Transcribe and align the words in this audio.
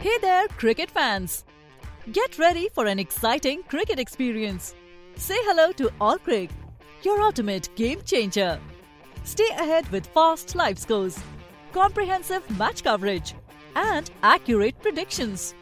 Hey 0.00 0.16
there, 0.22 0.48
cricket 0.48 0.90
fans! 0.90 1.44
Get 2.10 2.38
ready 2.38 2.70
for 2.70 2.86
an 2.86 2.98
exciting 2.98 3.62
cricket 3.64 3.98
experience. 3.98 4.74
Say 5.16 5.36
hello 5.40 5.72
to 5.72 5.90
Allcrick, 6.00 6.48
your 7.02 7.20
ultimate 7.20 7.68
game 7.76 8.00
changer. 8.06 8.58
Stay 9.24 9.48
ahead 9.50 9.86
with 9.92 10.06
fast 10.06 10.54
live 10.54 10.78
scores, 10.78 11.18
comprehensive 11.72 12.48
match 12.58 12.82
coverage, 12.82 13.34
and 13.76 14.10
accurate 14.22 14.80
predictions. 14.80 15.54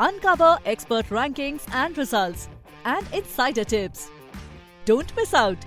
Uncover 0.00 0.58
expert 0.64 1.06
rankings 1.10 1.68
and 1.74 1.98
results, 1.98 2.48
and 2.86 3.06
insider 3.12 3.64
tips. 3.64 4.10
Don't 4.86 5.14
miss 5.14 5.34
out. 5.34 5.58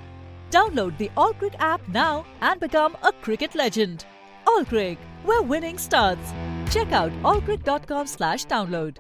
Download 0.50 0.98
the 0.98 1.12
Allcrick 1.18 1.54
app 1.60 1.88
now 1.90 2.26
and 2.42 2.60
become 2.60 2.98
a 3.04 3.12
cricket 3.12 3.54
legend. 3.54 4.06
Allcrick, 4.48 4.98
where 5.24 5.44
winning 5.44 5.78
starts. 5.78 6.34
Check 6.70 6.92
out 6.92 7.12
allcrick.com/download. 7.24 9.00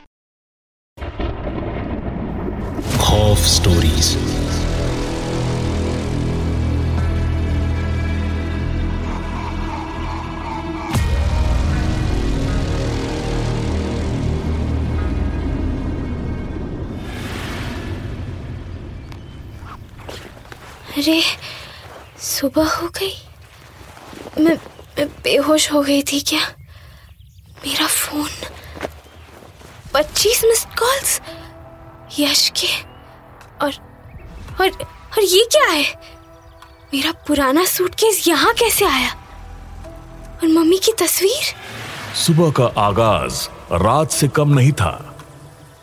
खौफ 3.01 3.37
stories 3.47 4.15
अरे 20.97 21.21
सुबह 22.20 22.70
हो 22.75 22.87
गई 23.00 24.43
मैं 24.43 24.56
मैं 24.97 25.07
बेहोश 25.23 25.71
हो 25.71 25.81
गई 25.81 26.01
थी 26.11 26.20
क्या 26.29 26.39
मेरा 27.68 27.88
फ़ोन। 27.88 28.30
पच्चीस 29.94 30.44
मिस 30.46 30.64
कॉल्स 30.80 31.20
यश 32.20 32.52
के 32.59 32.67
और 33.62 33.74
और 34.62 34.70
और 35.12 35.24
ये 35.24 35.44
क्या 35.52 35.66
है? 35.66 35.84
मेरा 36.94 37.12
पुराना 37.28 37.66
सूटकेस 37.66 38.28
यहाँ 38.28 38.54
कैसे 38.54 38.86
आया? 38.86 39.12
और 40.34 40.48
मम्मी 40.48 40.78
की 40.78 40.94
तस्वीर? 40.94 41.54
सुबह 42.16 42.52
का 42.52 42.72
आगाज़ 42.82 43.48
रात 43.74 44.12
से 44.12 44.28
कम 44.28 44.50
नहीं 44.50 44.72
था। 44.72 45.16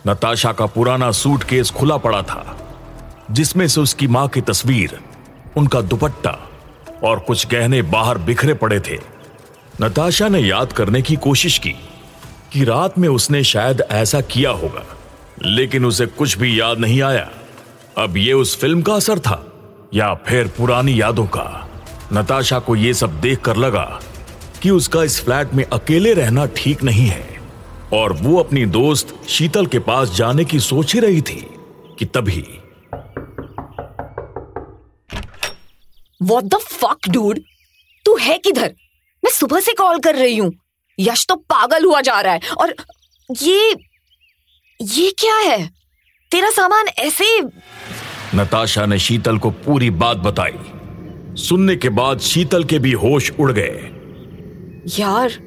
नताशा 0.07 0.53
का 0.53 0.67
पुराना 0.67 1.11
सूटकेस 1.13 1.71
खुला 1.71 1.97
पड़ा 1.97 2.23
था, 2.23 2.43
जिसमें 3.31 3.69
से 3.69 3.81
उसकी 3.81 4.07
माँ 4.07 4.29
की 4.29 4.41
तस्वीर, 4.41 5.01
उनका 5.57 5.81
दुपट्टा 5.81 6.39
और 7.05 7.19
कुछ 7.19 7.47
गहने 7.47 7.83
बाहर 7.83 8.19
बिखरे 8.19 8.55
पड़े 8.55 8.81
थे। 8.81 9.14
नताशा 9.81 10.29
ने 10.29 10.41
याद 10.41 10.73
करने 10.73 11.03
की 11.03 11.17
कोशिश 11.17 11.59
की 11.59 11.75
कि 12.53 12.65
रात 12.65 12.99
में 12.99 13.09
उसने 13.09 13.45
शायद 13.45 13.81
ऐसा 13.91 14.21
किया 14.21 14.51
होगा 14.51 14.87
लेकिन 15.43 15.85
उसे 15.85 16.07
कुछ 16.07 16.39
भी 16.39 16.61
याद 16.61 16.79
नहीं 16.79 17.03
आया। 17.03 17.31
अब 17.99 18.17
ये 18.17 18.33
उस 18.33 18.61
फ़िल्म 18.61 18.83
का 18.83 18.95
असर 18.95 19.19
था 19.19 19.53
या 19.95 20.15
फिर 20.15 20.49
पुरानी 20.49 21.01
यादों 21.01 21.27
का? 21.27 21.69
नताशा 22.13 22.59
को 22.59 22.77
यह 22.77 22.93
सब 22.93 23.21
देखकर 23.21 23.57
लगा 23.57 24.01
कि 24.63 24.71
उसका 24.71 25.03
इस 25.03 25.25
फ्लैट 25.25 25.55
में 25.55 25.65
अकेले 25.65 26.15
रहना 26.15 26.47
ठीक 26.47 26.83
नहीं 26.83 27.07
है 27.07 27.41
और 27.93 28.13
वो 28.13 28.41
अपनी 28.41 28.67
दोस्त 28.67 29.21
शीतल 29.29 29.67
के 29.67 29.79
पास 29.79 30.11
जाने 30.11 30.45
की 30.45 30.61
सोच 30.61 30.95
ही 30.95 31.01
रही 31.01 31.23
थी 31.23 31.47
कि 31.99 32.05
तभी। 32.05 32.47
What 36.23 36.45
the 36.45 36.61
fuck, 36.63 37.17
dude? 37.17 37.41
तू 38.05 38.17
है 38.17 38.39
किधर? 38.39 38.75
मैं 39.25 39.31
सुबह 39.31 39.61
से 39.61 39.73
कॉल 39.73 39.99
कर 39.99 40.15
रही 40.15 40.37
हूँ। 40.37 40.53
यश 40.99 41.27
तो 41.27 41.35
पागल 41.35 41.85
हुआ 41.85 42.01
जा 42.01 42.21
रहा 42.21 42.33
है। 42.33 42.41
और 42.59 42.75
ये 43.43 43.75
ये 44.81 45.11
क्या 45.19 45.37
है? 45.37 45.67
तेरा 46.31 46.51
सामान 46.51 46.89
ऐसे 46.89 47.25
नताशा 48.35 48.87
ने 48.87 48.99
शीतल 48.99 49.39
को 49.39 49.51
पूरी 49.51 49.91
बात 49.91 50.17
बताई। 50.17 51.37
सुनने 51.43 51.77
के 51.77 51.89
बाद 51.89 52.21
शीतल 52.21 52.65
के 52.65 52.79
भी 52.79 52.93
होश 52.93 53.31
उड़ 53.41 53.51
गए। 53.53 53.91
यार 54.99 55.39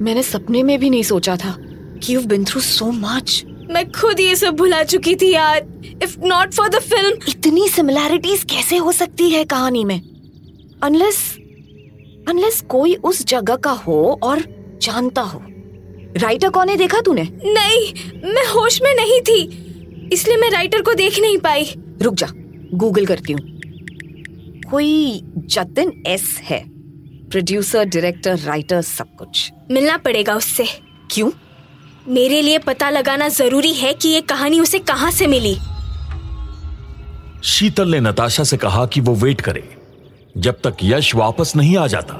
मैंने 0.00 0.22
सपने 0.22 0.62
में 0.62 0.78
भी 0.78 0.90
नहीं 0.90 1.02
सोचा 1.02 1.36
था 1.36 1.56
कि 1.58 2.14
you 2.14 2.20
been 2.20 2.44
through 2.44 2.60
so 2.60 2.90
much 2.90 3.42
मैं 3.70 3.90
खुद 3.92 4.20
ये 4.20 4.34
सब 4.36 4.56
भुला 4.56 4.82
चुकी 4.82 5.14
थी 5.16 5.32
यार। 5.32 5.66
If 6.02 6.18
not 6.20 6.52
for 6.54 6.68
the 6.68 6.78
film 6.80 7.18
इतनी 7.28 7.68
सिमिलैरिटीज 7.68 8.42
कैसे 8.44 8.76
हो 8.76 8.92
सकती 8.92 9.30
है 9.30 9.44
कहानी 9.44 9.84
में? 9.84 10.00
अनलेस 10.82 11.36
अनलेस 12.28 12.60
कोई 12.60 12.94
उस 12.94 13.24
जगह 13.26 13.56
का 13.56 13.70
हो 13.70 14.18
और 14.22 14.42
जानता 14.82 15.22
हो। 15.22 15.42
राइटर 16.16 16.48
कौन 16.48 16.68
है 16.68 16.76
देखा 16.76 17.00
तूने? 17.00 17.22
नहीं 17.44 18.32
मैं 18.32 18.46
होश 18.46 18.80
में 18.82 18.94
नहीं 18.94 19.20
थी 19.20 20.08
इसलिए 20.12 20.36
मैं 20.36 20.50
राइटर 20.50 20.82
को 20.82 20.94
देख 20.94 21.18
नहीं 21.20 21.38
पाई। 21.38 21.74
रुक 22.02 22.14
जा 22.14 22.26
गूगल 22.74 23.06
करती 23.06 23.32
हूँ। 23.32 23.60
कोई 24.70 25.20
जतिन 25.36 26.02
एस 26.06 26.38
है 26.42 26.64
प्रोड्यूसर 27.30 27.84
डायरेक्टर 27.84 28.38
राइटर 28.38 28.82
सब 28.82 29.14
कुछ। 29.16 29.52
मिलना 29.70 29.96
पड़ेगा 29.96 30.34
उससे। 30.34 30.66
क्यों? 31.10 31.30
मेरे 32.08 32.42
लिए 32.42 32.58
पता 32.58 32.90
लगाना 32.90 33.28
ज़रूरी 33.28 33.72
है 33.72 33.92
कि 33.94 34.08
ये 34.08 34.20
कहानी 34.20 34.60
उसे 34.60 34.78
कहाँ 34.78 35.10
से 35.10 35.26
मिली। 35.26 35.56
शीतल 37.44 37.90
ने 37.90 38.00
नताशा 38.00 38.44
से 38.44 38.56
कहा 38.56 38.86
कि 38.86 39.00
वो 39.00 39.14
वेट 39.14 39.40
करे। 39.40 39.75
जब 40.36 40.60
तक 40.64 40.76
यश 40.82 41.14
वापस 41.14 41.52
नहीं 41.56 41.76
आ 41.76 41.86
जाता। 41.86 42.16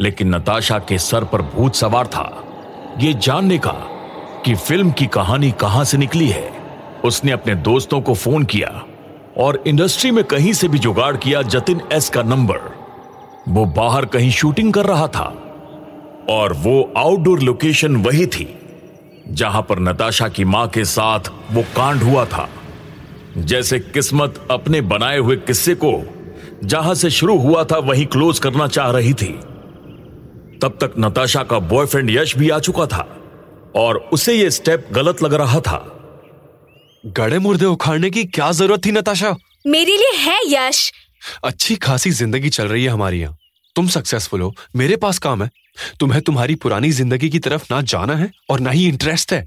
लेकिन 0.00 0.34
नताशा 0.34 0.78
के 0.78 0.98
सर 0.98 1.24
पर 1.24 1.42
भूत 1.42 1.74
सवार 1.74 2.06
था। 2.06 2.44
ये 3.00 3.14
जानने 3.14 3.58
का 3.58 3.72
कि 4.44 4.54
फ़िल्म 4.54 4.90
की 4.90 5.06
कहानी 5.06 5.50
कहाँ 5.50 5.84
से 5.84 5.98
निकली 5.98 6.28
है। 6.28 6.52
उसने 7.04 7.32
अपने 7.32 7.54
दोस्तों 7.54 8.00
को 8.00 8.14
फ़ोन 8.14 8.44
किया 8.44 8.84
और 9.36 9.62
इंडस्ट्री 9.66 10.10
में 10.10 10.24
कहीं 10.24 10.52
से 10.52 10.68
भी 10.68 10.78
जुगाड़ 10.78 11.16
किया 11.16 11.42
जतिन 11.42 11.80
एस 11.92 12.08
का 12.08 12.22
नंबर। 12.22 12.60
वो 13.48 13.64
बाहर 13.64 14.04
कहीं 14.04 14.30
शूटिंग 14.30 14.72
कर 14.72 14.86
रहा 14.86 15.06
था 15.06 15.24
और 16.30 16.52
वो 16.52 16.92
आउटडोर 16.96 17.40
लोकेशन 17.40 17.96
वही 17.96 18.26
थी, 18.26 18.58
जहाँ 19.28 19.62
पर 19.62 19.78
नताशा 19.78 20.28
की 20.28 20.44
माँ 20.44 20.66
के 20.68 20.84
साथ 20.84 21.20
वो 21.52 21.62
कांड 21.62 22.02
हुआ 22.02 22.24
था। 22.24 22.48
जैसे 23.38 23.78
किस्मत 23.78 24.46
अपने 24.50 24.80
बनाए 24.80 25.18
हुए 25.18 25.36
किस्से 25.36 25.74
को 25.74 25.92
जहाँ 26.64 26.94
से 26.94 27.10
शुरू 27.10 27.36
हुआ 27.38 27.64
था 27.64 27.78
वहीं 27.80 28.06
क्लोज 28.06 28.38
करना 28.38 28.66
चाह 28.68 28.90
रही 28.90 29.12
थी। 29.12 29.32
तब 30.62 30.78
तक 30.80 30.94
नताशा 30.98 31.42
का 31.42 31.58
बॉयफ्रेंड 31.58 32.10
यश 32.10 32.36
भी 32.36 32.48
आ 32.50 32.58
चुका 32.58 32.86
था 32.86 33.06
और 33.76 33.96
उसे 34.12 34.34
यह 34.34 34.50
स्टेप 34.50 34.86
गलत 34.92 35.22
लग 35.22 35.34
रहा 35.34 35.60
था। 35.60 35.78
गड़े 37.04 37.38
मुर्दे 37.38 37.64
उखाड़ने 37.66 38.10
की 38.10 38.24
क्या 38.26 38.50
ज़रूरत 38.52 38.84
थी 38.86 38.92
नताशा? 38.92 39.34
मेरे 39.66 39.96
लिए 39.96 40.12
है 40.18 40.38
यश। 40.48 40.90
अच्छी 41.44 41.76
खासी 41.76 42.10
ज़िंदगी 42.10 42.48
चल 42.50 42.68
रही 42.68 42.84
है 42.84 42.90
हमारी 42.90 43.20
यहाँ। 43.20 43.36
तुम 43.76 43.88
सक्सेसफुल 43.88 44.40
हो 44.40 44.54
मेरे 44.76 44.96
पास 44.96 45.18
काम 45.18 45.42
है। 45.42 45.50
तुम्हें 46.00 46.20
तुम्हारी 46.22 46.54
पुरानी 46.54 46.90
ज़िंदगी 46.92 47.28
की 47.30 47.38
तरफ़ 47.38 47.64
ना 47.70 47.80
जाना 47.82 48.14
है 48.14 48.30
और 48.50 48.60
ना 48.60 48.70
ही 48.70 48.86
इंटरेस्ट 48.88 49.32
है। 49.32 49.46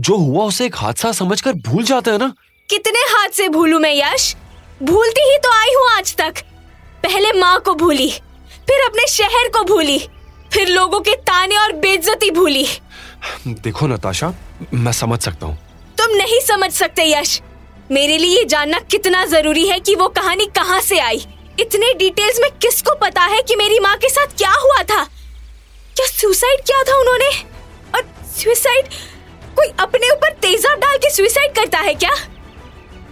जो 0.00 0.16
हुआ 0.16 0.44
उसे 0.44 0.66
एक 0.66 0.76
हादसा 0.76 1.12
समझकर 1.12 1.52
भूल 1.66 1.84
जाते 1.84 2.10
हैं 2.10 2.18
ना? 2.18 2.32
कितने 2.68 3.00
हादसे 3.10 3.48
भूलू 3.48 3.78
मैं 3.78 3.94
यश? 3.94 4.34
भूलती 4.82 5.20
ही 5.30 5.36
तो 5.38 5.50
आई 5.52 5.74
हूँ 5.74 5.88
आज 5.92 6.14
तक। 6.16 6.34
पहले 7.02 7.32
माँ 7.32 7.58
को 7.60 7.74
भूली 7.74 8.08
फिर 8.68 8.84
अपने 8.84 9.06
शहर 9.08 9.48
को 9.48 9.62
भूली 9.64 9.98
फिर 10.52 10.68
लोगों 10.68 11.00
के 11.00 11.14
ताने 11.16 11.56
और 11.56 11.72
बेइज्जती 11.72 12.30
भूली। 12.30 12.64
देखो 13.46 13.86
नताशा 13.86 14.32
मैं 14.74 14.92
समझ 14.92 15.20
सकता 15.20 15.46
हूँ। 15.46 15.56
तुम 15.98 16.16
नहीं 16.16 16.40
समझ 16.40 16.70
सकते 16.72 17.04
यश। 17.04 17.40
मेरे 17.90 18.16
लिए 18.18 18.38
ये 18.38 18.44
जानना 18.44 18.78
कितना 18.90 19.24
ज़रूरी 19.26 19.66
है 19.68 19.78
कि 19.80 19.94
वो 19.94 20.08
कहानी 20.08 20.46
कहाँ 20.56 20.80
से 20.80 20.98
आई। 20.98 21.26
इतने 21.60 21.92
डिटेल्स 21.94 22.40
में 22.40 22.50
किसको 22.62 22.94
पता 22.96 23.22
है 23.24 23.42
कि 23.42 23.56
मेरी 23.56 23.78
माँ 23.78 23.96
के 23.96 24.08
साथ 24.08 24.36
क्या 24.38 24.52
हुआ 24.52 24.82
था? 24.82 25.04
क्या 25.96 26.06
सुसाइड 26.06 26.60
किया 26.60 26.82
था 26.82 26.98
उन्होंने? 27.00 27.30
और 27.94 28.08
सुसाइड 28.38 28.88
कोई 29.56 29.68
अपने 29.80 30.10
ऊपर 30.10 30.32
तेजाब 30.42 30.78
डाल 30.80 30.96
के 30.96 31.10
सुसाइड 31.10 31.54
करता 31.54 31.78
है 31.78 31.94
क्या? 31.94 32.14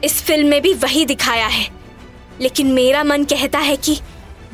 इस 0.04 0.22
फ़िल्म 0.22 0.48
में 0.48 0.60
भी 0.62 0.72
वही 0.74 1.04
दिखाया 1.04 1.46
है। 1.46 1.66
लेकिन 2.40 2.72
मेरा 2.72 3.02
मन 3.04 3.24
कहता 3.24 3.58
है 3.58 3.76
कि 3.76 3.98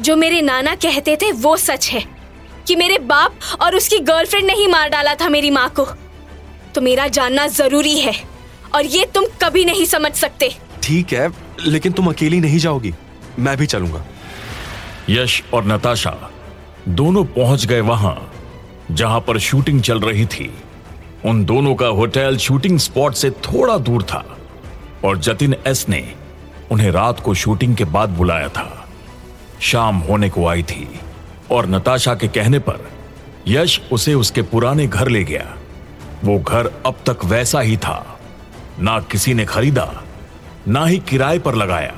जो 0.00 0.16
मेरे 0.16 0.40
नाना 0.42 0.74
कहते 0.74 1.16
थे 1.16 1.30
वो 1.32 1.56
सच 1.56 1.88
है 1.88 2.02
कि 2.66 2.76
मेरे 2.76 2.98
बाप 2.98 3.38
और 3.60 3.74
उसकी 3.76 3.98
गर्लफ्रेंड 4.00 4.46
ने 4.46 4.52
ही 4.52 4.66
मार 4.66 4.88
डाला 4.88 5.14
था 5.14 5.28
मेरी 5.28 5.50
माँ 5.50 5.68
को। 5.70 5.84
तो 6.74 6.80
मेरा 6.80 7.06
जानना 7.08 7.46
ज़रूरी 7.46 7.98
है 7.98 8.14
और 8.74 8.86
ये 8.86 9.04
तुम 9.04 9.24
कभी 9.42 9.64
नहीं 9.64 9.84
समझ 9.84 10.12
सकते। 10.12 10.50
ठीक 10.82 11.12
है 11.12 11.30
लेकिन 11.60 11.92
तुम 11.92 12.08
अकेली 12.08 12.40
नहीं 12.40 12.58
जाओगी। 12.58 12.92
मैं 13.38 13.56
भी 13.56 13.66
चलूँगा। 13.66 14.04
यश 15.10 15.42
और 15.54 15.64
नताशा 15.64 16.30
दोनों 16.88 17.24
पहुँच 17.24 17.66
गए 17.66 17.80
वहाँ 17.80 18.16
जहाँ 18.90 19.20
पर 19.20 19.38
शूटिंग 19.38 19.80
चल 19.82 20.00
रही 20.00 20.26
थी। 20.26 20.50
उन 21.24 21.44
दोनों 21.44 21.74
का 21.74 21.86
होटल 21.86 22.36
शूटिंग 22.36 22.78
स्पॉट 22.78 23.14
से 23.14 23.30
थोड़ा 23.30 23.76
दूर 23.78 24.02
था। 24.02 24.24
और 25.04 25.18
जतिन 25.18 25.54
एस 25.66 25.88
ने 25.88 26.14
उन्हें 26.70 26.90
रात 26.90 27.20
को 27.20 27.34
शूटिंग 27.34 27.76
के 27.76 27.84
बाद 27.84 28.08
बुलाया 28.08 28.48
था। 28.48 28.88
शाम 29.60 29.96
होने 29.96 30.30
को 30.30 30.46
आई 30.46 30.62
थी 30.62 30.88
और 31.50 31.66
नताशा 31.66 32.14
के 32.14 32.28
कहने 32.28 32.58
पर 32.58 32.88
यश 33.48 33.80
उसे 33.92 34.14
उसके 34.14 34.42
पुराने 34.42 34.86
घर 34.86 35.08
ले 35.08 35.24
गया। 35.24 35.56
वो 36.24 36.38
घर 36.38 36.66
अब 36.86 36.94
तक 37.08 37.24
वैसा 37.24 37.60
ही 37.60 37.76
था। 37.76 38.18
ना 38.80 38.98
किसी 39.00 39.34
ने 39.34 39.44
खरीदा, 39.44 40.02
ना 40.68 40.86
ही 40.86 40.98
किराए 40.98 41.38
पर 41.38 41.54
लगाया। 41.54 41.94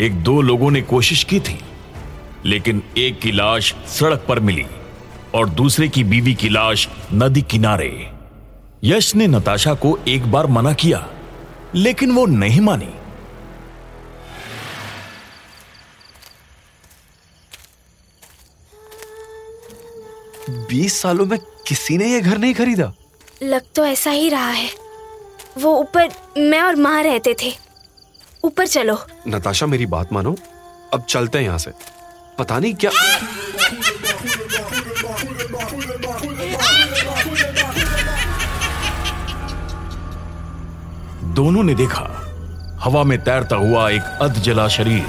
एक 0.00 0.22
दो 0.22 0.40
लोगों 0.42 0.70
ने 0.70 0.82
कोशिश 0.82 1.24
की 1.24 1.40
थी, 1.40 1.58
लेकिन 2.44 2.82
एक 2.98 3.20
की 3.20 3.32
लाश 3.32 3.74
सड़क 3.86 4.24
पर 4.28 4.40
मिली 4.40 4.66
और 5.34 5.48
दूसरे 5.48 5.88
की 5.88 6.04
बीवी 6.04 6.34
की 6.34 6.48
लाश 6.48 6.88
नदी 7.12 7.42
किनारे। 7.42 8.10
यश 8.84 9.14
ने 9.14 9.26
नताशा 9.26 9.74
को 9.74 9.98
एक 10.08 10.32
बार 10.32 10.46
मना 10.46 10.72
किया। 10.72 11.06
लेकिन 11.74 12.10
वो 12.10 12.26
नहीं 12.26 12.60
मानी। 12.60 12.94
बीस 20.50 21.00
सालों 21.00 21.26
में 21.26 21.38
किसी 21.38 21.98
ने 21.98 22.12
ये 22.12 22.20
घर 22.20 22.38
नहीं 22.38 22.54
खरीदा? 22.54 22.92
लग 23.42 23.62
तो 23.74 23.84
ऐसा 23.84 24.10
ही 24.10 24.28
रहा 24.28 24.48
है। 24.48 24.70
वो 25.58 25.76
ऊपर 25.76 26.08
मैं 26.38 26.60
और 26.62 26.76
माँ 26.76 27.02
रहते 27.02 27.36
थे। 27.42 27.52
ऊपर 28.44 28.66
चलो। 28.66 28.98
नताशा 29.28 29.66
मेरी 29.66 29.86
बात 29.86 30.12
मानो। 30.12 30.36
अब 30.94 31.04
चलते 31.04 31.38
हैं 31.38 31.44
यहाँ 31.44 31.58
से। 31.58 31.70
पता 32.38 32.58
नहीं 32.58 32.74
क्या 32.74 32.90
दोनों 41.34 41.62
ने 41.62 41.74
देखा 41.74 42.10
हवा 42.80 43.04
में 43.04 43.18
तैरता 43.24 43.56
हुआ 43.56 43.90
एक 43.90 44.02
अध 44.22 44.32
जला 44.32 44.68
शरीर 44.68 45.06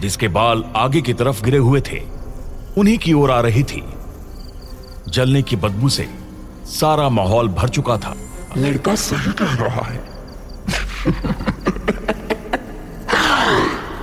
जिसके 0.00 0.28
बाल 0.28 0.64
आगे 0.76 1.02
की 1.02 1.14
तरफ़ 1.14 1.44
गिरे 1.44 1.58
हुए 1.58 1.80
थे। 1.80 2.02
उन्हीं 2.78 2.98
की 2.98 3.12
ओर 3.12 3.30
आ 3.30 3.40
रही 3.40 3.62
थी। 3.62 3.84
जलने 5.08 5.42
की 5.42 5.56
बदबू 5.56 5.88
से 5.88 6.08
सारा 6.64 7.08
माहौल 7.08 7.48
भर 7.48 7.68
चुका 7.68 7.96
था। 7.96 8.16
लड़का 8.58 8.94
सही 8.94 9.32
कह 9.32 9.54
रहा 9.54 9.84
है। 9.84 10.12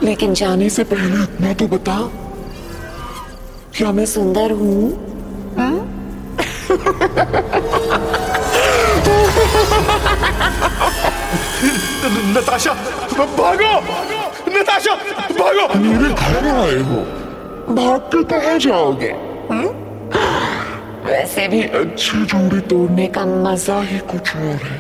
लेकिन 0.04 0.34
जाने 0.34 0.70
से 0.70 0.84
पहले 0.84 1.24
इतना 1.24 1.54
तो 1.54 1.68
बता 1.68 2.00
क्या 3.78 3.92
मैं 3.92 4.06
सुंदर 4.06 4.52
हूँ? 4.52 5.10
नताशा 12.36 12.74
भागो 13.40 13.72
नताशा 14.56 14.96
भागो 15.40 15.66
मेरे 15.80 16.10
घर 16.14 16.48
आए 16.48 16.80
हो। 16.90 17.00
भाग 17.76 18.00
के 18.14 18.24
कहा 18.32 18.56
जाओगे? 18.66 19.12
हम्म? 19.50 19.70
वैसे 21.10 21.48
भी 21.48 21.62
अच्छी 21.82 22.26
जोड़ी 22.32 22.60
तोड़ने 22.70 23.08
का 23.18 23.26
मज़ा 23.26 23.80
ही 23.90 24.00
कुछ 24.12 24.36
और 24.36 24.60
है। 24.70 24.80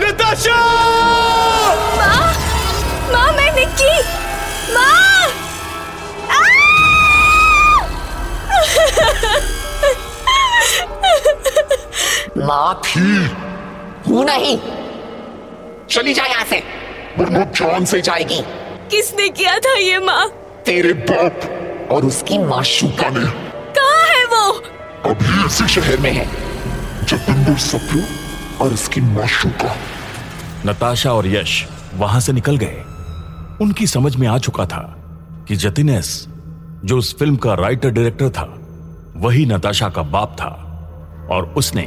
नताशा 0.00 0.56
माँ 1.98 2.22
माँ 3.12 3.30
मैं 3.36 3.50
निक्की 3.56 3.92
माँ 12.46 12.80
थी 12.84 13.00
हूँ 14.08 14.24
नहीं। 14.24 14.58
चली 15.90 16.14
जा 16.14 16.24
यहाँ 16.24 16.44
से। 16.44 16.62
वरना 17.18 17.44
जान 17.56 17.84
से 17.84 18.00
जाएगी। 18.00 18.40
किसने 18.90 19.28
किया 19.28 19.58
था 19.58 19.76
ये 19.78 19.98
माँ? 19.98 20.28
तेरे 20.66 20.92
बाप 20.92 21.88
और 21.92 22.04
उसकी 22.04 22.38
माशूका 22.38 23.08
ने 23.08 23.24
कहाँ 23.78 24.06
है 24.08 24.24
वो? 24.24 24.52
अभी 25.10 25.46
इसी 25.46 25.68
शहर 25.68 25.98
में 25.98 26.10
है 26.12 26.26
जतिंदर 27.04 27.56
सप्रू 27.58 28.00
और 28.64 28.72
उसकी 28.72 29.00
माशूका 29.00 29.74
नताशा 30.66 31.12
और 31.12 31.26
यश 31.26 31.66
वहाँ 31.94 32.20
से 32.20 32.32
निकल 32.32 32.56
गए। 32.56 32.84
उनकी 33.60 33.86
समझ 33.86 34.16
में 34.16 34.26
आ 34.28 34.38
चुका 34.38 34.66
था 34.66 34.82
कि 35.48 35.56
जतिन 35.56 35.88
एस 35.88 36.26
जो 36.84 36.98
उस 36.98 37.16
फ़िल्म 37.18 37.36
का 37.36 37.54
राइटर 37.54 37.90
डायरेक्टर 37.90 38.28
था 38.30 38.54
वही 39.16 39.46
नताशा 39.46 39.88
का 39.88 40.02
बाप 40.02 40.36
था 40.40 40.48
और 41.30 41.54
उसने 41.56 41.82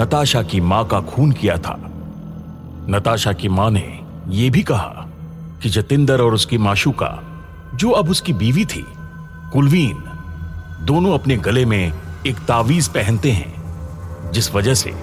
नताशा 0.00 0.42
की 0.42 0.60
माँ 0.60 0.84
का 0.88 1.00
खून 1.00 1.32
किया 1.32 1.56
था। 1.58 1.76
नताशा 2.88 3.32
की 3.32 3.48
माँ 3.48 3.70
ने 3.70 4.00
यह 4.28 4.50
भी 4.50 4.62
कहा 4.62 5.08
कि 5.62 5.68
जतिंदर 5.68 6.20
और 6.20 6.34
उसकी 6.34 6.58
माशूका 6.58 7.08
जो 7.74 7.90
अब 7.90 8.10
उसकी 8.10 8.32
बीवी 8.32 8.64
थी, 8.64 8.84
कुलवीन, 9.52 10.02
दोनों 10.86 11.14
अपने 11.14 11.36
गले 11.36 11.64
में 11.64 11.92
एक 12.26 12.38
तावीज 12.38 12.88
पहनते 12.88 13.30
हैं, 13.30 14.30
जिस 14.32 14.54
वजह 14.54 14.74
से 14.74 14.94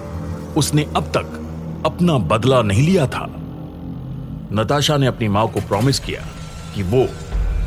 उसने 0.56 0.86
अब 0.96 1.12
तक 1.16 1.82
अपना 1.86 2.18
बदला 2.18 2.62
नहीं 2.62 2.86
लिया 2.86 3.06
था। 3.06 3.26
नताशा 4.52 4.96
ने 4.96 5.06
अपनी 5.06 5.28
माँ 5.28 5.48
को 5.48 5.60
प्रॉमिस 5.60 5.98
किया 5.98 6.26
कि 6.74 6.82
वो 6.82 7.06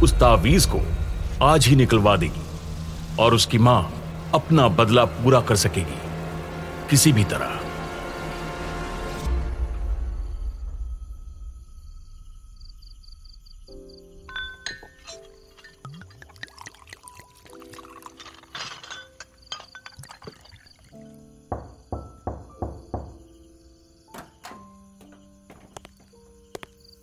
उस 0.03 0.13
तावीज 0.13 0.65
को 0.65 0.79
आज 1.45 1.67
ही 1.67 1.75
निकलवा 1.75 2.15
देगी 2.15 2.41
और 3.19 3.33
उसकी 3.33 3.57
माँ 3.57 3.93
अपना 4.33 4.67
बदला 4.67 5.05
पूरा 5.05 5.41
कर 5.41 5.55
सकेगी। 5.55 6.12
किसी 6.94 7.12
भी 7.12 7.24
तरह। 7.24 7.54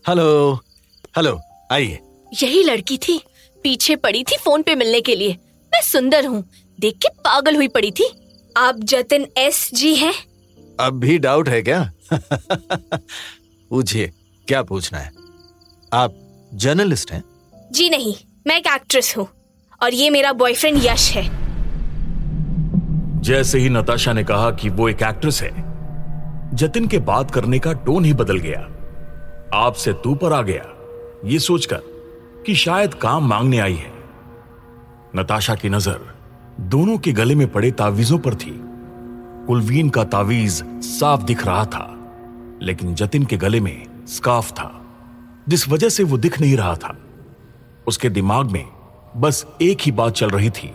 हेलो 0.05 0.55
हेलो, 1.17 1.41
आइए। 1.73 1.99
यही 2.33 2.63
लड़की 2.63 2.99
थी, 2.99 3.21
पीछे 3.65 3.97
पड़ी 3.97 4.23
थी 4.25 4.37
फ़ोन 4.37 4.63
पे 4.63 4.75
मिलने 4.75 5.01
के 5.01 5.17
लिए। 5.17 5.37
मैं 5.73 5.83
सुंदर 5.83 6.27
हूँ, 6.27 6.45
देख 6.79 6.99
के 6.99 7.09
पागल 7.21 7.57
हुई 7.57 7.69
पड़ी 7.69 7.91
थी। 7.91 8.13
आप 8.61 8.77
जतिन 8.77 9.27
एस 9.39 9.71
जी 9.75 9.95
हैं? 9.95 10.13
अब 10.81 10.93
भी 10.93 11.19
डाउट 11.19 11.49
है 11.49 11.63
क्या? 11.63 11.93
पूछिए 13.71 14.13
क्या 14.49 14.63
पूछना 14.63 14.99
है? 14.99 15.13
आप 15.93 16.15
जर्नलिस्ट 16.55 17.13
हैं? 17.13 17.25
जी 17.73 17.91
नहीं 17.91 18.15
मैं 18.47 18.57
एक 18.57 18.67
एक्ट्रेस 18.67 19.17
हूँ 19.17 19.29
और 19.83 19.95
ये 19.95 20.11
मेरा 20.11 20.33
बॉयफ्रेंड 20.33 20.79
यश 20.85 21.11
है। 21.11 21.25
जैसे 23.21 23.59
ही 23.59 23.69
नताशा 23.69 24.13
ने 24.13 24.25
कहा 24.25 24.51
कि 24.51 24.69
वो 24.69 24.89
एक 24.89 25.03
एक्ट्रेस 25.03 25.43
है 25.43 25.51
जतिन 26.57 26.89
के 26.89 26.99
बात 26.99 27.31
करने 27.31 27.59
का 27.59 27.73
टोन 27.73 28.05
ही 28.05 28.13
बदल 28.13 28.39
गया। 28.39 28.61
आपसे 29.55 29.93
तू 29.93 30.15
पर 30.15 30.33
आ 30.33 30.43
गया 30.43 30.65
ये 31.25 31.39
सोचकर 31.39 31.81
कि 32.47 32.55
शायद 32.55 32.95
काम 32.95 33.29
मांगने 33.29 33.59
आई 33.59 33.75
है। 33.75 33.93
नताशा 35.17 35.55
की 35.55 35.69
नज़र 35.69 36.20
दोनों 36.61 36.99
के 36.99 37.13
गले 37.13 37.35
में 37.35 37.47
पड़े 37.53 37.71
तावीजों 37.71 38.19
पर 38.19 38.35
थी। 38.35 38.51
कुलवीन 39.47 39.89
का 39.91 40.05
तावीज 40.05 40.53
साफ़ 40.85 41.23
दिख 41.23 41.47
रहा 41.47 41.65
था 41.65 41.87
लेकिन 42.63 42.95
जतिन 42.95 43.25
के 43.25 43.37
गले 43.37 43.61
में 43.61 44.07
स्काफ 44.07 44.51
था 44.53 44.69
जिस 45.49 45.69
वजह 45.69 45.89
से 45.89 46.05
वो 46.05 46.19
दिख 46.19 46.41
नहीं 46.41 46.57
रहा 46.57 46.75
था। 46.75 46.97
उसके 47.87 48.09
दिमाग 48.09 48.51
में 48.51 48.65
बस 49.17 49.47
एक 49.63 49.79
ही 49.81 49.93
बात 49.93 50.13
चल 50.13 50.31
रही 50.31 50.51
थी 50.51 50.73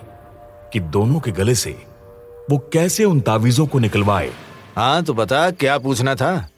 कि 0.74 0.80
दोनों 0.80 1.20
के 1.20 1.32
गले 1.32 1.56
से 1.56 1.72
वो 2.52 2.58
कैसे 2.74 3.04
उन 3.04 3.20
तावीजों 3.20 3.68
को 3.68 3.80
निकलवाए। 3.80 4.32
हाँ 4.76 5.04
तो 5.04 5.14
बता 5.14 5.50
क्या 5.52 5.78
पूछना 5.78 6.16
था? 6.16 6.50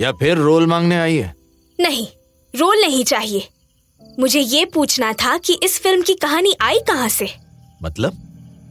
या 0.00 0.12
फिर 0.12 0.36
रोल 0.36 0.66
मांगने 0.66 0.96
आई 0.96 1.16
है? 1.16 1.34
नहीं 1.80 2.06
रोल 2.54 2.80
नहीं 2.80 3.04
चाहिए। 3.04 3.48
मुझे 4.20 4.40
ये 4.40 4.64
पूछना 4.64 5.12
था 5.12 5.38
कि 5.38 5.58
इस 5.62 5.82
फ़िल्म 5.82 6.02
की 6.02 6.14
कहानी 6.14 6.56
आई 6.60 6.78
कहाँ 6.78 7.08
से? 7.08 7.30
मतलब? 7.82 8.26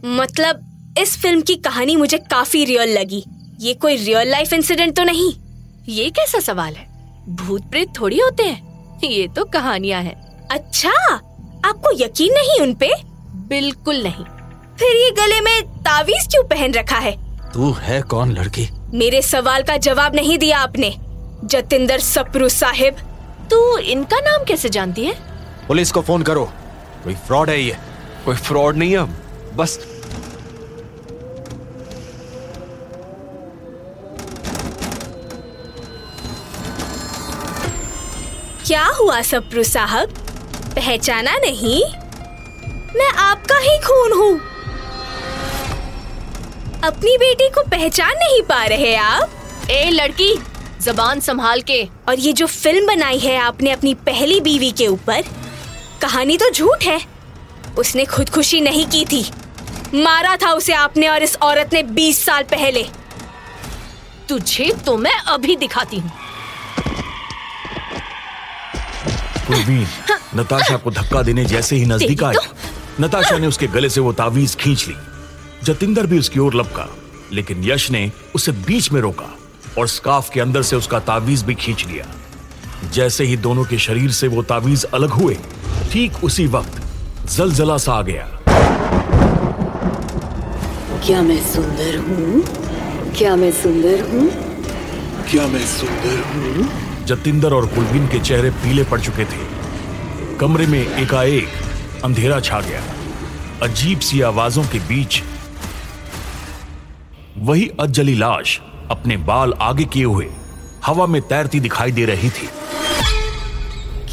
मतलब 0.05 0.95
इस 0.97 1.17
फ़िल्म 1.21 1.41
की 1.41 1.55
कहानी 1.55 1.95
मुझे 1.95 2.17
काफ़ी 2.17 2.65
रियल 2.65 2.97
लगी। 2.99 3.23
ये 3.59 3.73
कोई 3.73 3.95
रियल 3.95 4.29
लाइफ 4.31 4.53
इंसिडेंट 4.53 4.95
तो 4.95 5.03
नहीं। 5.03 5.33
ये 5.87 6.09
कैसा 6.09 6.39
सवाल 6.39 6.73
है? 6.73 6.87
भूत 7.29 7.69
प्रेत 7.71 7.87
थोड़ी 7.99 8.19
होते 8.19 8.43
हैं। 8.43 8.99
ये 9.03 9.27
तो 9.27 9.45
कहानियाँ 9.45 10.01
हैं। 10.01 10.47
अच्छा 10.51 10.91
आपको 11.65 11.91
यकीन 12.03 12.33
नहीं 12.33 12.59
उनपे 12.59 12.91
बिल्कुल 13.49 14.03
नहीं। 14.03 14.25
फिर 14.79 14.95
ये 14.95 15.11
गले 15.11 15.41
में 15.41 15.61
तावीज 15.63 16.27
क्यों 16.27 16.43
पहन 16.43 16.73
रखा 16.73 16.97
है? 16.97 17.17
तू 17.53 17.71
है 17.71 18.01
कौन 18.01 18.31
लड़की? 18.31 18.67
मेरे 18.93 19.21
सवाल 19.21 19.63
का 19.63 19.77
जवाब 19.77 20.15
नहीं 20.15 20.37
दिया 20.37 20.59
आपने। 20.59 20.95
जतिंदर 21.45 21.99
सप्रू 21.99 22.49
साहिब 22.49 22.95
तू 23.51 23.77
इनका 23.77 24.19
नाम 24.19 24.43
कैसे 24.43 24.69
जानती 24.69 25.05
है? 25.05 25.13
पुलिस 25.67 25.91
को 25.91 26.01
फ़ोन 26.01 26.23
करो। 26.23 26.45
कोई 27.03 27.15
फ्रॉड 27.15 27.49
है 27.49 27.61
ये? 27.61 27.77
कोई 28.25 28.35
फ्रॉड 28.35 28.77
नहीं 28.77 28.97
है। 28.97 29.18
बस। 29.55 29.79
क्या 38.67 38.85
हुआ 38.85 39.21
सप्रू 39.21 39.63
साहब? 39.63 40.09
पहचाना 40.75 41.37
नहीं? 41.37 41.81
मैं 42.95 43.09
आपका 43.13 43.57
ही 43.57 43.77
खून 43.77 44.13
हूँ। 44.13 44.39
अपनी 46.83 47.17
बेटी 47.17 47.49
को 47.49 47.61
पहचान 47.61 48.11
नहीं 48.15 48.41
पा 48.41 48.63
रहे 48.65 48.95
आप? 48.95 49.29
ए 49.71 49.89
लड़की 49.89 50.33
जबान 50.81 51.19
संभाल 51.19 51.61
के। 51.61 51.83
और 52.07 52.19
ये 52.19 52.33
जो 52.33 52.45
फ़िल्म 52.47 52.87
बनाई 52.87 53.19
है 53.19 53.37
आपने 53.37 53.71
अपनी 53.71 53.93
पहली 53.93 54.39
बीवी 54.41 54.71
के 54.71 54.87
ऊपर 54.87 55.23
कहानी 56.01 56.37
तो 56.37 56.49
झूठ 56.49 56.83
है। 56.83 56.99
उसने 57.79 58.05
खुदकुशी 58.05 58.61
नहीं 58.61 58.85
की 58.85 59.05
थी। 59.05 59.23
मारा 59.95 60.35
था 60.35 60.51
उसे 60.53 60.73
आपने 60.73 61.07
और 61.07 61.23
इस 61.23 61.35
औरत 61.41 61.73
ने 61.73 61.83
20 61.83 62.23
साल 62.25 62.43
पहले। 62.51 62.83
तुझे 64.29 64.71
तो 64.85 64.97
मैं 64.97 65.17
अभी 65.27 65.55
दिखाती 65.55 65.99
हूँ। 65.99 66.11
कुलवीन 69.47 69.87
नताशा 70.35 70.75
को 70.77 70.91
धक्का 70.91 71.21
देने 71.21 71.45
जैसे 71.45 71.75
ही 71.75 71.85
नज़दीक 71.85 72.19
तेरी 72.19 72.37
आया। 72.37 73.01
नताशा 73.01 73.37
ने 73.37 73.47
उसके 73.47 73.67
गले 73.67 73.89
से 73.89 74.01
वो 74.01 74.13
तावीज 74.13 74.55
खींच 74.55 74.87
ली। 74.87 74.95
जतिंदर 75.63 76.05
भी 76.05 76.19
उसकी 76.19 76.39
ओर 76.39 76.55
लपका 76.55 76.87
लेकिन 77.33 77.63
यश 77.63 77.89
ने 77.91 78.11
उसे 78.35 78.51
बीच 78.51 78.91
में 78.91 78.99
रोका 79.01 79.29
और 79.77 79.87
स्काफ 79.87 80.29
के 80.29 80.39
अंदर 80.39 80.61
से 80.61 80.75
उसका 80.75 80.99
तावीज 80.99 81.43
भी 81.43 81.55
खींच 81.55 81.85
लिया। 81.85 82.05
जैसे 82.93 83.23
ही 83.23 83.37
दोनों 83.37 83.65
के 83.65 83.77
शरीर 83.77 84.11
से 84.11 84.27
वो 84.27 84.43
तावीज 84.43 84.83
अलग 84.93 85.09
हुए 85.11 85.37
ठीक 85.91 86.23
उसी 86.23 86.47
वक्त 86.47 86.78
जलजला 87.29 87.77
सा 87.77 87.93
आ 87.93 88.01
गया। 88.01 88.27
क्या 91.05 91.21
मैं 91.21 91.39
सुंदर 91.43 91.97
हूँ? 91.97 92.41
क्या 93.17 93.35
मैं 93.35 93.51
सुंदर 93.51 94.01
हूँ? 94.09 94.29
क्या 95.31 95.47
मैं 95.47 95.65
सुंदर 95.65 96.17
हूँ? 96.29 96.67
जतिंदर 97.05 97.53
और 97.53 97.65
कुलवीन 97.65 98.07
के 98.07 98.19
चेहरे 98.19 98.49
पीले 98.63 98.83
पड़ 98.83 98.99
चुके 98.99 99.25
थे। 99.25 99.45
कमरे 100.37 100.67
में 100.67 100.79
एकाएक 100.79 102.03
अंधेरा 102.03 102.39
छा 102.39 102.61
गया। 102.61 102.81
अजीब 103.63 103.99
सी 103.99 104.21
आवाजों 104.21 104.63
के 104.63 104.79
बीच 104.79 105.21
वही 107.37 107.69
अजली 107.79 108.15
लाश 108.15 108.59
अपने 108.91 109.17
बाल 109.17 109.53
आगे 109.61 109.85
किए 109.85 110.03
हुए 110.03 110.29
हवा 110.85 111.05
में 111.07 111.21
तैरती 111.21 111.59
दिखाई 111.59 111.91
दे 111.91 112.05
रही 112.05 112.29
थी। 112.29 112.49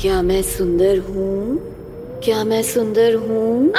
क्या 0.00 0.20
मैं 0.22 0.42
सुंदर 0.42 0.98
हूँ? 1.08 1.75
क्या 2.26 2.42
मैं 2.44 2.62
सुंदर 2.62 3.14
हूँ? 3.14 3.72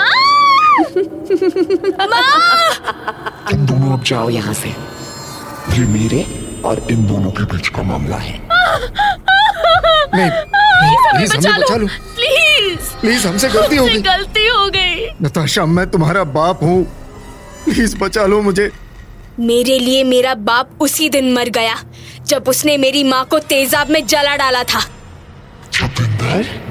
तुम 3.50 3.66
दोनों 3.68 3.94
अब 3.94 4.04
जाओ 4.04 4.30
यहाँ 4.30 4.54
से। 4.54 4.70
ये 5.78 5.86
मेरे 5.86 6.22
और 6.66 6.82
इन 6.92 7.06
दोनों 7.08 7.32
के 7.32 7.44
बीच 7.44 7.68
का 7.68 7.84
मामला 7.84 8.16
है। 8.16 8.36
नहीं 10.16 10.30
प्लीज़ 10.30 11.32
हमें 11.36 11.58
बचा 11.60 11.76
लो। 11.76 11.88
प्लीज़ 11.88 12.94
प्लीज़ 13.02 13.28
हमसे 13.28 13.50
गलती 13.50 13.76
हो 13.76 13.86
गई 13.86 14.02
गलती 14.02 14.48
हो 14.48 14.68
गई। 14.70 15.08
नताशा 15.22 15.66
मैं 15.66 15.90
तुम्हारा 15.92 16.24
बाप 16.38 16.64
हूँ। 16.64 16.84
प्लीज़ 17.66 17.98
बचा 17.98 18.26
लो 18.26 18.42
मुझे। 18.42 18.72
मेरे 19.40 19.80
लिए 19.80 20.04
मेरा 20.04 20.34
बाप 20.34 20.70
उसी 20.82 21.10
दिन 21.10 21.34
मर 21.34 21.50
गया 21.50 21.76
जब 22.28 22.48
उसने 22.48 22.78
मेरी 22.78 23.04
माँ 23.04 23.26
को 23.26 23.40
तेजाब 23.40 23.90
में 23.90 24.06
जला 24.06 24.36
डाला 24.36 24.64
था। 24.64 24.80
जतिंदर? 25.74 26.67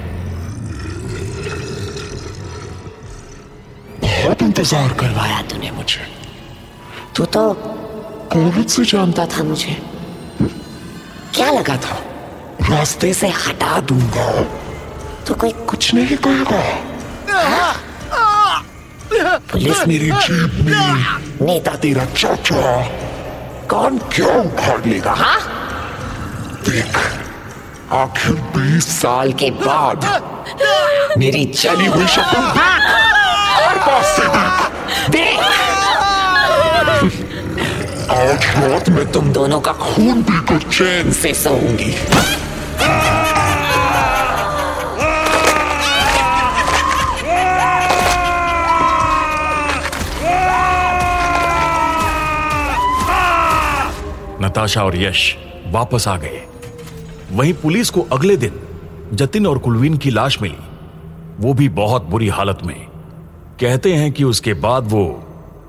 बहुत 4.37 4.49
इंतज़ार 4.49 4.93
करवाया 5.01 5.41
तूने 5.49 5.71
मुझे 5.73 6.05
तू 7.17 7.25
तो 7.25 7.43
कोविड 8.33 8.67
से 8.69 8.85
जानता 8.85 9.25
था 9.33 9.43
मुझे 9.45 9.77
क्या 11.35 11.51
लगा 11.53 11.77
था 11.81 11.97
रास्ते 12.69 13.13
से 13.15 13.29
हटा 13.37 13.81
दूँगा 13.89 14.29
तो 15.25 15.35
कोई 15.41 15.53
कुछ 15.65 15.95
नहीं 15.95 16.17
कहेगा 16.17 16.61
पुलिस 19.49 19.87
मेरी 19.89 20.11
जीप 20.11 20.53
में 20.67 21.47
नेता 21.47 21.75
तेरा 21.81 22.05
चाचा 22.13 22.77
कौन 23.71 23.99
क्यों 24.13 24.37
उखाड़ 24.45 24.85
लेगा 24.87 25.15
हाँ 25.17 25.41
देख 26.69 26.97
आखिर 27.95 28.33
बीस 28.53 28.89
साल 29.01 29.33
के 29.41 29.51
बाद 29.65 30.05
मेरी 31.19 31.45
चली 31.55 31.87
हुई 31.87 32.07
शक्ल 32.17 33.16
देख 35.11 35.41
आज 38.11 38.45
रात 38.65 38.89
में 38.89 39.11
तुम 39.13 39.33
दोनों 39.33 39.61
का 39.61 39.73
खून 39.73 40.23
पीकर 40.23 40.71
चैन 40.71 41.13
से 41.13 41.33
सोऊँगी 41.35 41.93
नताशा 54.43 54.83
और 54.85 54.97
यश 54.97 55.37
वापस 55.73 56.09
आ 56.09 56.17
गए 56.17 56.43
वहीं 57.33 57.55
पुलिस 57.63 57.91
को 57.91 58.01
अगले 58.13 58.37
दिन 58.37 58.61
जतिन 59.13 59.47
और 59.47 59.59
कुलवीन 59.59 59.97
की 59.99 60.11
लाश 60.11 60.41
मिली 60.43 60.59
वो 61.41 61.55
भी 61.55 61.69
बहुत 61.79 62.05
बुरी 62.11 62.29
हालत 62.29 62.59
में 62.65 62.96
कहते 63.61 63.95
हैं 63.95 64.13
कि 64.13 64.25
उसके 64.25 64.55
बाद 64.55 64.85
वो, 64.91 65.25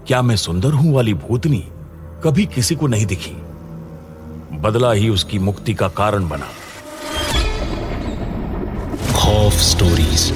क्या 0.07 0.21
मैं 0.21 0.35
सुंदर 0.35 0.71
हूँ? 0.71 0.93
वाली 0.93 1.13
भूतनी 1.13 1.67
कभी 2.23 2.45
किसी 2.45 2.75
को 2.75 2.87
नहीं 2.87 3.05
दिखी। 3.05 3.31
बदला 4.57 4.91
ही 4.91 5.09
उसकी 5.09 5.39
मुक्ति 5.39 5.73
का 5.73 5.87
कारण 5.87 6.27
बना। 6.27 6.47
खौफ 9.15 9.53
स्टोरीज 9.53 10.33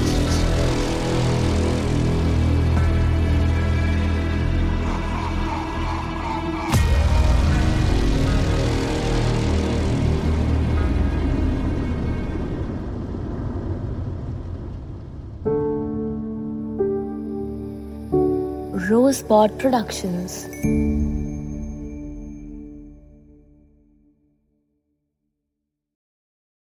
Rosebud 18.91 19.57
Productions. 19.57 20.45